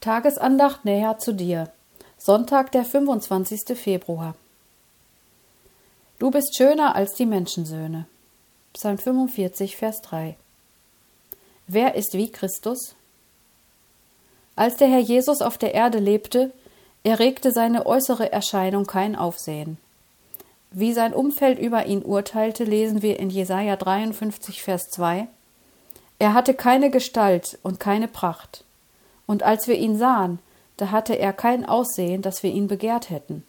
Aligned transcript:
Tagesandacht 0.00 0.86
näher 0.86 1.18
zu 1.18 1.34
dir. 1.34 1.70
Sonntag, 2.16 2.72
der 2.72 2.86
25. 2.86 3.76
Februar. 3.78 4.34
Du 6.18 6.30
bist 6.30 6.56
schöner 6.56 6.94
als 6.94 7.12
die 7.12 7.26
Menschensöhne. 7.26 8.06
Psalm 8.72 8.96
45, 8.96 9.76
Vers 9.76 10.00
3. 10.00 10.36
Wer 11.66 11.96
ist 11.96 12.14
wie 12.14 12.32
Christus? 12.32 12.94
Als 14.56 14.76
der 14.76 14.88
Herr 14.88 15.00
Jesus 15.00 15.42
auf 15.42 15.58
der 15.58 15.74
Erde 15.74 15.98
lebte, 15.98 16.50
erregte 17.04 17.52
seine 17.52 17.84
äußere 17.84 18.32
Erscheinung 18.32 18.86
kein 18.86 19.16
Aufsehen. 19.16 19.76
Wie 20.70 20.94
sein 20.94 21.12
Umfeld 21.12 21.58
über 21.58 21.84
ihn 21.84 22.02
urteilte, 22.02 22.64
lesen 22.64 23.02
wir 23.02 23.18
in 23.18 23.28
Jesaja 23.28 23.76
53, 23.76 24.62
Vers 24.62 24.88
2. 24.92 25.28
Er 26.18 26.32
hatte 26.32 26.54
keine 26.54 26.90
Gestalt 26.90 27.58
und 27.62 27.80
keine 27.80 28.08
Pracht. 28.08 28.64
Und 29.30 29.44
als 29.44 29.68
wir 29.68 29.76
ihn 29.76 29.96
sahen, 29.96 30.40
da 30.76 30.90
hatte 30.90 31.14
er 31.14 31.32
kein 31.32 31.64
Aussehen, 31.64 32.20
dass 32.20 32.42
wir 32.42 32.50
ihn 32.50 32.66
begehrt 32.66 33.10
hätten. 33.10 33.44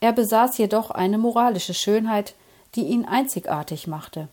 Er 0.00 0.12
besaß 0.12 0.58
jedoch 0.58 0.90
eine 0.90 1.18
moralische 1.18 1.72
Schönheit, 1.72 2.34
die 2.74 2.82
ihn 2.82 3.04
einzigartig 3.04 3.86
machte. 3.86 4.26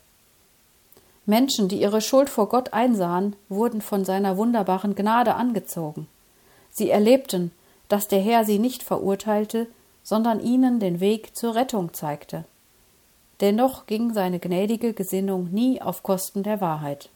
Menschen, 1.27 1.67
die 1.67 1.80
ihre 1.80 2.02
Schuld 2.02 2.31
vor 2.31 2.49
Gott 2.49 2.73
einsahen, 2.73 3.35
wurden 3.48 3.80
von 3.80 4.05
seiner 4.05 4.38
wunderbaren 4.38 4.95
Gnade 4.95 5.35
angezogen. 5.35 6.08
Sie 6.72 6.89
erlebten, 6.89 7.52
dass 7.88 8.08
der 8.08 8.20
Herr 8.20 8.44
sie 8.44 8.58
nicht 8.58 8.81
verurteilte, 8.81 9.67
sondern 10.02 10.39
ihnen 10.39 10.80
den 10.80 10.99
Weg 10.99 11.36
zur 11.36 11.53
Rettung 11.53 11.94
zeigte. 11.94 12.44
Dennoch 13.39 13.86
ging 13.86 14.16
seine 14.16 14.39
gnädige 14.39 14.94
Gesinnung 14.94 15.52
nie 15.52 15.80
auf 15.80 16.02
Kosten 16.02 16.41
der 16.41 16.59
Wahrheit. 16.59 17.11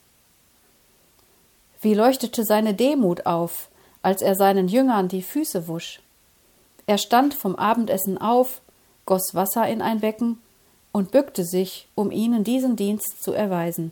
Wie 1.81 1.93
leuchtete 1.93 2.45
seine 2.45 2.73
Demut 2.73 3.25
auf, 3.25 3.69
als 4.01 4.21
er 4.21 4.35
seinen 4.35 4.67
Jüngern 4.67 5.07
die 5.07 5.21
Füße 5.21 5.67
wusch. 5.67 5.99
Er 6.85 6.97
stand 6.97 7.33
vom 7.33 7.55
Abendessen 7.55 8.17
auf, 8.17 8.61
goss 9.05 9.33
Wasser 9.33 9.67
in 9.67 9.81
ein 9.81 9.99
Becken 9.99 10.39
und 10.91 11.11
bückte 11.11 11.43
sich, 11.43 11.87
um 11.95 12.11
ihnen 12.11 12.43
diesen 12.43 12.75
Dienst 12.75 13.21
zu 13.21 13.33
erweisen. 13.33 13.91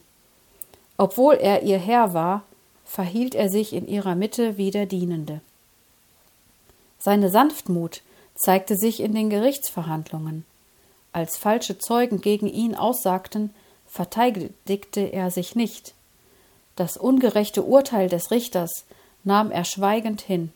Obwohl 0.98 1.36
er 1.36 1.64
ihr 1.64 1.78
Herr 1.78 2.14
war, 2.14 2.44
verhielt 2.86 3.36
er 3.36 3.50
sich 3.50 3.74
in 3.74 3.88
ihrer 3.88 4.16
Mitte 4.16 4.58
wie 4.58 4.72
der 4.72 4.86
Dienende. 4.86 5.42
Seine 7.00 7.30
Sanftmut 7.30 8.02
zeigte 8.36 8.76
sich 8.76 9.00
in 9.00 9.14
den 9.14 9.30
Gerichtsverhandlungen. 9.30 10.46
Als 11.14 11.38
falsche 11.38 11.78
Zeugen 11.78 12.22
gegen 12.22 12.48
ihn 12.48 12.76
aussagten, 12.76 13.54
verteidigte 13.88 15.02
er 15.02 15.32
sich 15.32 15.56
nicht. 15.56 15.94
Das 16.80 16.96
ungerechte 16.96 17.64
Urteil 17.64 18.08
des 18.08 18.32
Richters 18.32 18.86
nahm 19.26 19.52
er 19.52 19.66
schweigend 19.66 20.22
hin. 20.22 20.54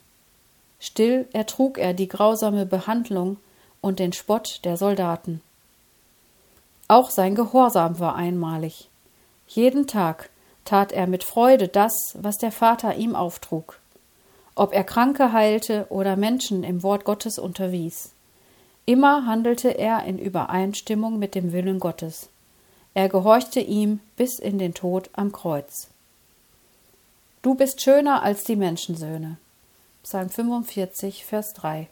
Still 0.80 1.28
ertrug 1.34 1.78
er 1.78 1.94
die 1.94 2.08
grausame 2.08 2.66
Behandlung 2.66 3.36
und 3.82 4.00
den 4.00 4.14
Spott 4.14 4.62
der 4.64 4.78
Soldaten. 4.78 5.42
Auch 6.88 7.10
sein 7.10 7.36
Gehorsam 7.36 8.00
war 8.00 8.16
einmalig. 8.16 8.88
Jeden 9.50 9.86
Tag 9.86 10.30
tat 10.64 10.94
er 10.94 11.08
mit 11.08 11.26
Freude 11.26 11.68
das, 11.68 11.92
was 12.14 12.38
der 12.38 12.54
Vater 12.54 12.96
ihm 12.96 13.18
auftrug. 13.18 13.78
Ob 14.56 14.74
er 14.74 14.86
Kranke 14.86 15.34
heilte 15.34 15.88
oder 15.90 16.16
Menschen 16.16 16.64
im 16.64 16.84
Wort 16.84 17.04
Gottes 17.04 17.38
unterwies. 17.38 18.14
Immer 18.86 19.26
handelte 19.26 19.78
er 19.78 20.06
in 20.06 20.20
Übereinstimmung 20.20 21.20
mit 21.20 21.36
dem 21.36 21.52
Willen 21.52 21.80
Gottes. 21.80 22.30
Er 22.94 23.10
gehorchte 23.10 23.60
ihm 23.60 24.00
bis 24.16 24.40
in 24.40 24.58
den 24.58 24.74
Tod 24.74 25.10
am 25.12 25.34
Kreuz. 25.34 25.90
Du 27.44 27.56
bist 27.56 27.82
schöner 27.82 28.24
als 28.24 28.46
die 28.46 28.56
Menschensöhne. 28.56 29.36
Psalm 30.02 30.30
45, 30.30 31.26
Vers 31.26 31.54
3. 31.54 31.90